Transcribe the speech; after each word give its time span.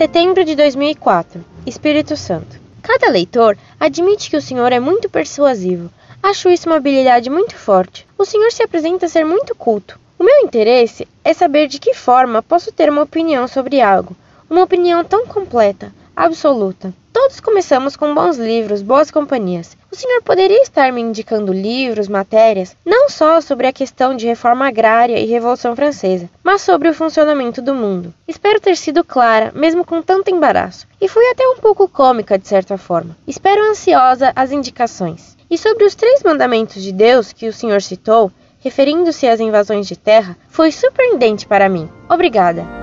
Setembro 0.00 0.46
de 0.46 0.56
2004. 0.56 1.44
Espírito 1.66 2.16
Santo. 2.16 2.58
Cada 2.80 3.10
leitor 3.10 3.54
admite 3.78 4.30
que 4.30 4.36
o 4.38 4.40
Senhor 4.40 4.72
é 4.72 4.80
muito 4.80 5.10
persuasivo. 5.10 5.90
Acho 6.22 6.48
isso 6.48 6.70
uma 6.70 6.76
habilidade 6.76 7.28
muito 7.28 7.54
forte. 7.54 8.06
O 8.16 8.24
Senhor 8.24 8.50
se 8.50 8.62
apresenta 8.62 9.08
ser 9.08 9.26
muito 9.26 9.54
culto. 9.54 10.00
O 10.18 10.24
meu 10.24 10.38
interesse 10.38 11.06
é 11.22 11.34
saber 11.34 11.68
de 11.68 11.78
que 11.78 11.92
forma 11.92 12.40
posso 12.40 12.72
ter 12.72 12.88
uma 12.88 13.02
opinião 13.02 13.46
sobre 13.46 13.82
algo, 13.82 14.16
uma 14.48 14.62
opinião 14.62 15.04
tão 15.04 15.26
completa, 15.26 15.92
absoluta. 16.24 16.92
Todos 17.12 17.40
começamos 17.40 17.96
com 17.96 18.14
bons 18.14 18.36
livros, 18.36 18.82
boas 18.82 19.10
companhias. 19.10 19.76
O 19.90 19.96
senhor 19.96 20.22
poderia 20.22 20.62
estar 20.62 20.92
me 20.92 21.00
indicando 21.00 21.52
livros, 21.52 22.08
matérias, 22.08 22.76
não 22.84 23.08
só 23.08 23.40
sobre 23.40 23.66
a 23.66 23.72
questão 23.72 24.14
de 24.14 24.26
reforma 24.26 24.68
agrária 24.68 25.18
e 25.18 25.26
Revolução 25.26 25.74
Francesa, 25.74 26.30
mas 26.42 26.62
sobre 26.62 26.88
o 26.88 26.94
funcionamento 26.94 27.60
do 27.60 27.74
mundo. 27.74 28.14
Espero 28.28 28.60
ter 28.60 28.76
sido 28.76 29.02
clara, 29.02 29.50
mesmo 29.54 29.84
com 29.84 30.00
tanto 30.00 30.30
embaraço. 30.30 30.86
E 31.00 31.08
fui 31.08 31.26
até 31.30 31.46
um 31.48 31.56
pouco 31.56 31.88
cômica, 31.88 32.38
de 32.38 32.46
certa 32.46 32.78
forma. 32.78 33.16
Espero 33.26 33.68
ansiosa 33.68 34.32
as 34.36 34.52
indicações. 34.52 35.36
E 35.50 35.58
sobre 35.58 35.84
os 35.84 35.96
três 35.96 36.22
mandamentos 36.22 36.82
de 36.82 36.92
Deus 36.92 37.32
que 37.32 37.48
o 37.48 37.52
senhor 37.52 37.82
citou, 37.82 38.30
referindo-se 38.60 39.26
às 39.26 39.40
invasões 39.40 39.86
de 39.88 39.96
terra, 39.96 40.36
foi 40.48 40.70
surpreendente 40.70 41.46
para 41.46 41.68
mim. 41.68 41.88
Obrigada. 42.08 42.79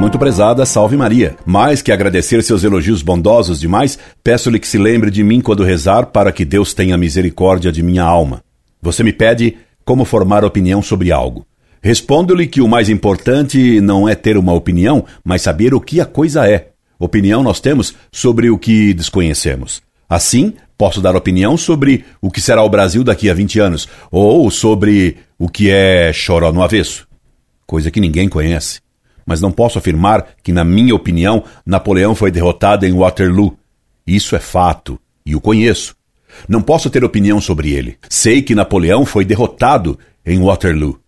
Muito 0.00 0.18
prezada, 0.18 0.64
salve 0.64 0.96
Maria. 0.96 1.36
Mais 1.44 1.82
que 1.82 1.92
agradecer 1.92 2.42
seus 2.42 2.64
elogios 2.64 3.02
bondosos 3.02 3.60
demais, 3.60 3.98
peço-lhe 4.24 4.58
que 4.58 4.66
se 4.66 4.78
lembre 4.78 5.10
de 5.10 5.22
mim 5.22 5.42
quando 5.42 5.62
rezar 5.62 6.06
para 6.06 6.32
que 6.32 6.42
Deus 6.42 6.72
tenha 6.72 6.96
misericórdia 6.96 7.70
de 7.70 7.82
minha 7.82 8.02
alma. 8.02 8.42
Você 8.80 9.02
me 9.02 9.12
pede 9.12 9.58
como 9.84 10.06
formar 10.06 10.42
opinião 10.42 10.80
sobre 10.80 11.12
algo. 11.12 11.46
Respondo-lhe 11.82 12.46
que 12.46 12.62
o 12.62 12.66
mais 12.66 12.88
importante 12.88 13.78
não 13.82 14.08
é 14.08 14.14
ter 14.14 14.38
uma 14.38 14.54
opinião, 14.54 15.04
mas 15.22 15.42
saber 15.42 15.74
o 15.74 15.80
que 15.80 16.00
a 16.00 16.06
coisa 16.06 16.48
é. 16.48 16.68
Opinião 16.98 17.42
nós 17.42 17.60
temos 17.60 17.94
sobre 18.10 18.48
o 18.48 18.56
que 18.56 18.94
desconhecemos. 18.94 19.82
Assim, 20.08 20.54
posso 20.78 21.02
dar 21.02 21.14
opinião 21.14 21.58
sobre 21.58 22.06
o 22.22 22.30
que 22.30 22.40
será 22.40 22.62
o 22.62 22.70
Brasil 22.70 23.04
daqui 23.04 23.28
a 23.28 23.34
20 23.34 23.60
anos, 23.60 23.86
ou 24.10 24.50
sobre 24.50 25.18
o 25.38 25.46
que 25.46 25.68
é 25.68 26.10
choró 26.10 26.50
no 26.50 26.62
avesso, 26.62 27.06
coisa 27.66 27.90
que 27.90 28.00
ninguém 28.00 28.30
conhece 28.30 28.80
mas 29.30 29.40
não 29.40 29.52
posso 29.52 29.78
afirmar 29.78 30.26
que, 30.42 30.50
na 30.50 30.64
minha 30.64 30.92
opinião, 30.92 31.44
Napoleão 31.64 32.16
foi 32.16 32.32
derrotado 32.32 32.84
em 32.84 32.92
Waterloo. 32.92 33.56
Isso 34.04 34.34
é 34.34 34.40
fato, 34.40 34.98
e 35.24 35.36
o 35.36 35.40
conheço. 35.40 35.94
Não 36.48 36.60
posso 36.60 36.90
ter 36.90 37.04
opinião 37.04 37.40
sobre 37.40 37.70
ele. 37.70 37.96
Sei 38.08 38.42
que 38.42 38.56
Napoleão 38.56 39.06
foi 39.06 39.24
derrotado 39.24 39.96
em 40.26 40.40
Waterloo. 40.42 40.98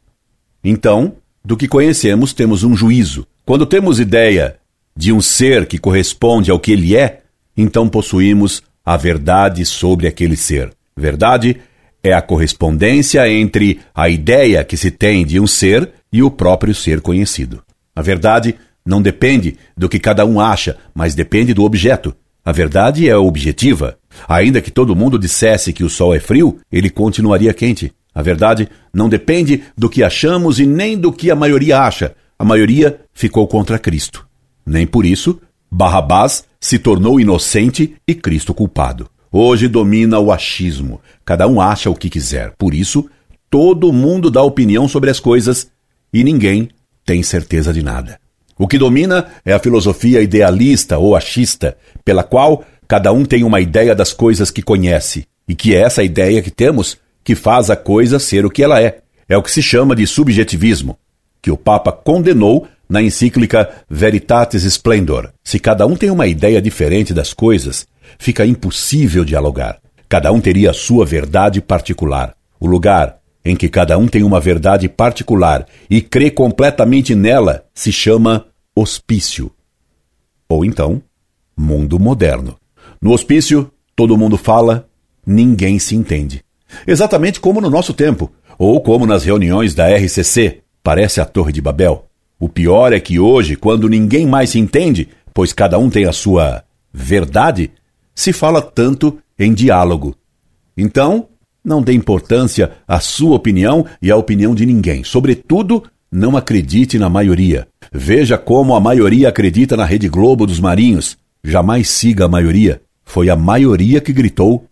Então, 0.62 1.17
do 1.45 1.56
que 1.56 1.67
conhecemos, 1.67 2.33
temos 2.33 2.62
um 2.62 2.77
juízo. 2.77 3.27
Quando 3.45 3.67
temos 3.67 3.98
ideia 3.98 4.55
de 4.97 5.12
um 5.12 5.20
ser 5.20 5.67
que 5.67 5.77
corresponde 5.77 6.48
ao 6.48 6.61
que 6.61 6.70
ele 6.70 6.97
é, 6.97 7.23
então 7.56 7.89
possuímos 7.89 8.62
a 8.87 8.97
verdade 8.97 9.67
sobre 9.67 10.06
aquele 10.06 10.37
ser. 10.37 10.70
Verdade 10.97 11.56
é 12.05 12.12
a 12.12 12.23
correspondência 12.23 13.28
entre 13.28 13.81
a 13.93 14.09
ideia 14.09 14.62
que 14.62 14.77
se 14.77 14.93
tem 14.93 15.27
de 15.27 15.41
um 15.41 15.47
ser 15.48 15.91
e 16.12 16.23
o 16.23 16.31
próprio 16.31 16.73
ser 16.73 17.00
conhecido. 17.00 17.65
A 17.94 18.02
verdade 18.02 18.56
não 18.84 19.00
depende 19.00 19.56
do 19.76 19.88
que 19.88 19.98
cada 19.98 20.24
um 20.24 20.40
acha, 20.40 20.76
mas 20.94 21.14
depende 21.14 21.54
do 21.54 21.64
objeto. 21.64 22.14
A 22.44 22.50
verdade 22.50 23.08
é 23.08 23.16
objetiva. 23.16 23.96
Ainda 24.28 24.60
que 24.60 24.70
todo 24.70 24.96
mundo 24.96 25.18
dissesse 25.18 25.72
que 25.72 25.84
o 25.84 25.88
sol 25.88 26.14
é 26.14 26.18
frio, 26.18 26.58
ele 26.70 26.90
continuaria 26.90 27.54
quente. 27.54 27.92
A 28.14 28.20
verdade 28.20 28.68
não 28.92 29.08
depende 29.08 29.62
do 29.76 29.88
que 29.88 30.02
achamos 30.02 30.58
e 30.58 30.66
nem 30.66 30.98
do 30.98 31.12
que 31.12 31.31
a 31.31 31.36
maioria 31.36 31.81
acha. 31.81 32.14
A 32.38 32.44
maioria 32.44 33.00
ficou 33.12 33.47
contra 33.47 33.78
Cristo. 33.78 34.26
Nem 34.66 34.86
por 34.86 35.06
isso, 35.06 35.41
Barrabás 35.70 36.44
se 36.60 36.78
tornou 36.78 37.20
inocente 37.20 37.94
e 38.06 38.14
Cristo 38.14 38.52
culpado. 38.52 39.08
Hoje 39.31 39.69
domina 39.69 40.19
o 40.19 40.31
achismo. 40.31 41.00
Cada 41.25 41.47
um 41.47 41.60
acha 41.60 41.88
o 41.88 41.94
que 41.94 42.10
quiser. 42.10 42.52
Por 42.58 42.75
isso, 42.75 43.08
todo 43.48 43.92
mundo 43.92 44.31
dá 44.31 44.42
opinião 44.42 44.86
sobre 44.86 45.08
as 45.08 45.20
coisas 45.20 45.70
e 46.12 46.22
ninguém 46.22 46.69
tem 47.04 47.22
certeza 47.22 47.72
de 47.72 47.82
nada. 47.82 48.18
O 48.58 48.68
que 48.68 48.78
domina 48.78 49.26
é 49.44 49.52
a 49.52 49.58
filosofia 49.58 50.20
idealista 50.20 50.98
ou 50.98 51.16
achista, 51.16 51.76
pela 52.04 52.22
qual 52.22 52.64
cada 52.86 53.12
um 53.12 53.24
tem 53.24 53.42
uma 53.44 53.60
ideia 53.60 53.94
das 53.94 54.12
coisas 54.12 54.50
que 54.50 54.62
conhece, 54.62 55.26
e 55.48 55.54
que 55.54 55.74
é 55.74 55.80
essa 55.80 56.02
ideia 56.02 56.42
que 56.42 56.50
temos 56.50 56.98
que 57.24 57.34
faz 57.34 57.70
a 57.70 57.76
coisa 57.76 58.18
ser 58.18 58.44
o 58.44 58.50
que 58.50 58.62
ela 58.62 58.80
é. 58.80 58.98
É 59.28 59.36
o 59.36 59.42
que 59.42 59.50
se 59.50 59.62
chama 59.62 59.96
de 59.96 60.06
subjetivismo, 60.06 60.98
que 61.40 61.50
o 61.50 61.56
Papa 61.56 61.90
condenou 61.90 62.68
na 62.88 63.00
encíclica 63.00 63.70
Veritatis 63.88 64.64
Splendor. 64.64 65.32
Se 65.42 65.58
cada 65.58 65.86
um 65.86 65.96
tem 65.96 66.10
uma 66.10 66.26
ideia 66.26 66.60
diferente 66.60 67.14
das 67.14 67.32
coisas, 67.32 67.86
fica 68.19 68.44
impossível 68.44 69.24
dialogar. 69.24 69.78
Cada 70.08 70.30
um 70.30 70.40
teria 70.40 70.70
a 70.70 70.74
sua 70.74 71.06
verdade 71.06 71.60
particular. 71.62 72.34
O 72.60 72.66
lugar 72.66 73.22
em 73.44 73.56
que 73.56 73.69
cada 73.69 73.98
um 73.98 74.06
tem 74.06 74.22
uma 74.22 74.41
verdade 74.41 74.88
particular 74.88 75.66
e 75.91 76.00
crê 76.00 76.30
completamente 76.30 77.14
nela, 77.14 77.64
se 77.75 77.92
chama 77.92 78.47
hospício. 78.75 79.50
Ou 80.48 80.64
então, 80.64 81.03
mundo 81.56 81.98
moderno. 81.98 82.56
No 83.00 83.12
hospício, 83.12 83.70
todo 83.97 84.16
mundo 84.16 84.36
fala, 84.36 84.88
ninguém 85.26 85.78
se 85.78 85.97
entende. 85.97 86.44
Exatamente 86.86 87.41
como 87.41 87.60
no 87.60 87.69
nosso 87.69 87.92
tempo, 87.92 88.31
ou 88.58 88.81
como 88.81 89.06
nas 89.06 89.25
reuniões 89.25 89.75
da 89.75 89.88
RCC, 89.88 90.60
parece 90.82 91.20
a 91.20 91.25
Torre 91.25 91.52
de 91.52 91.60
Babel. 91.60 92.06
O 92.38 92.48
pior 92.48 92.92
é 92.92 93.00
que 93.00 93.19
hoje, 93.19 93.56
quando 93.56 93.88
ninguém 93.88 94.26
mais 94.26 94.50
se 94.50 94.58
entende, 94.58 95.08
pois 95.32 95.52
cada 95.52 95.78
um 95.78 95.88
tem 95.88 96.06
a 96.06 96.12
sua 96.12 96.64
verdade, 96.92 97.70
se 98.14 98.32
fala 98.32 98.60
tanto 98.60 99.19
em 99.38 99.54
diálogo. 99.54 100.14
Então, 100.76 101.28
não 101.65 101.83
dê 101.83 101.93
importância 101.93 102.73
à 102.87 103.00
sua 103.00 103.37
opinião 103.37 103.87
e 104.00 104.11
à 104.11 104.17
opinião 104.17 104.55
de 104.55 104.67
ninguém. 104.67 105.05
Sobretudo, 105.05 105.84
não 106.11 106.37
acredite 106.37 106.99
na 106.99 107.09
maioria. 107.09 107.67
Veja 107.91 108.37
como 108.37 108.75
a 108.75 108.81
maioria 108.81 109.28
acredita 109.28 109.77
na 109.77 109.84
Rede 109.84 110.09
Globo 110.09 110.47
dos 110.47 110.61
Marinhos. 110.61 111.17
Jamais 111.43 111.89
siga 111.89 112.27
a 112.27 112.28
maioria. 112.28 112.83
Foi 113.05 113.31
a 113.31 113.37
maioria 113.37 114.00
que 114.00 114.12
gritou: 114.12 114.67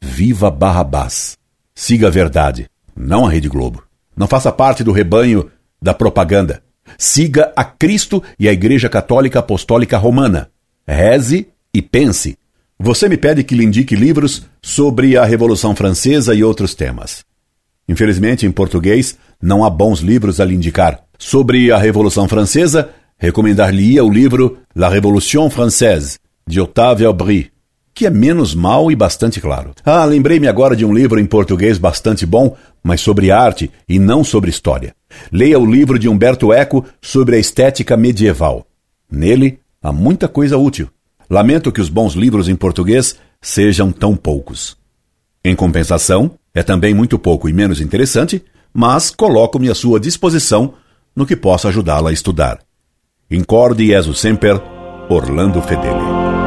Viva 0.00 0.50
Barrabás! 0.50 1.36
Siga 1.74 2.08
a 2.08 2.10
verdade, 2.10 2.66
não 2.94 3.26
a 3.26 3.30
Rede 3.30 3.48
Globo. 3.48 3.82
Não 4.16 4.26
faça 4.26 4.52
parte 4.52 4.84
do 4.84 4.92
rebanho 4.92 5.50
da 5.80 5.94
propaganda. 5.94 6.62
Siga 6.98 7.52
a 7.56 7.64
Cristo 7.64 8.22
e 8.38 8.48
a 8.48 8.52
Igreja 8.52 8.88
Católica 8.88 9.38
Apostólica 9.38 9.96
Romana. 9.96 10.50
Reze 10.86 11.48
e 11.72 11.80
pense. 11.80 12.36
Você 12.78 13.08
me 13.08 13.16
pede 13.16 13.44
que 13.44 13.54
lhe 13.54 13.64
indique 13.64 13.94
livros 13.94 14.44
sobre 14.60 15.16
a 15.16 15.24
Revolução 15.24 15.74
Francesa 15.74 16.34
e 16.34 16.42
outros 16.42 16.74
temas. 16.74 17.24
Infelizmente, 17.88 18.46
em 18.46 18.50
português, 18.50 19.16
não 19.40 19.64
há 19.64 19.70
bons 19.70 20.00
livros 20.00 20.40
a 20.40 20.44
lhe 20.44 20.54
indicar. 20.54 21.00
Sobre 21.18 21.70
a 21.70 21.78
Revolução 21.78 22.28
Francesa, 22.28 22.90
recomendar-lhe-ia 23.18 24.04
o 24.04 24.10
livro 24.10 24.58
La 24.74 24.88
Révolution 24.88 25.48
Française, 25.48 26.18
de 26.46 26.60
Octave 26.60 27.04
Aubry, 27.04 27.52
que 27.94 28.06
é 28.06 28.10
menos 28.10 28.54
mal 28.54 28.90
e 28.90 28.96
bastante 28.96 29.40
claro. 29.40 29.72
Ah, 29.84 30.04
lembrei-me 30.04 30.48
agora 30.48 30.74
de 30.74 30.84
um 30.84 30.92
livro 30.92 31.20
em 31.20 31.26
português 31.26 31.78
bastante 31.78 32.24
bom, 32.24 32.56
mas 32.82 33.00
sobre 33.00 33.30
arte 33.30 33.70
e 33.88 33.98
não 33.98 34.24
sobre 34.24 34.50
história. 34.50 34.94
Leia 35.30 35.58
o 35.58 35.66
livro 35.66 35.98
de 35.98 36.08
Humberto 36.08 36.52
Eco 36.52 36.84
sobre 37.00 37.36
a 37.36 37.38
estética 37.38 37.96
medieval. 37.96 38.66
Nele 39.10 39.58
há 39.82 39.92
muita 39.92 40.26
coisa 40.26 40.56
útil. 40.56 40.88
Lamento 41.32 41.72
que 41.72 41.80
os 41.80 41.88
bons 41.88 42.12
livros 42.12 42.46
em 42.46 42.54
português 42.54 43.18
sejam 43.40 43.90
tão 43.90 44.14
poucos. 44.14 44.76
Em 45.42 45.56
compensação, 45.56 46.32
é 46.52 46.62
também 46.62 46.92
muito 46.92 47.18
pouco 47.18 47.48
e 47.48 47.54
menos 47.54 47.80
interessante, 47.80 48.44
mas 48.70 49.08
coloco-me 49.10 49.70
à 49.70 49.74
sua 49.74 49.98
disposição 49.98 50.74
no 51.16 51.24
que 51.24 51.34
possa 51.34 51.68
ajudá-la 51.68 52.10
a 52.10 52.12
estudar. 52.12 52.58
Incorde 53.30 53.86
Jesus 53.86 54.18
Semper, 54.18 54.60
Orlando 55.08 55.62
Fedeli. 55.62 56.41